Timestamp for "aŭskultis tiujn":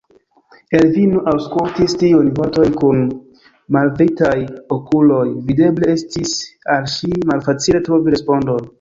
1.31-2.31